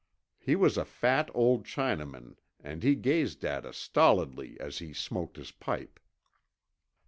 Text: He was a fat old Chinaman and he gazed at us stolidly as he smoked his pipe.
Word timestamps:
He 0.39 0.55
was 0.55 0.79
a 0.79 0.83
fat 0.83 1.29
old 1.35 1.63
Chinaman 1.63 2.37
and 2.59 2.81
he 2.81 2.95
gazed 2.95 3.45
at 3.45 3.67
us 3.67 3.77
stolidly 3.77 4.59
as 4.59 4.79
he 4.79 4.93
smoked 4.93 5.37
his 5.37 5.51
pipe. 5.51 5.99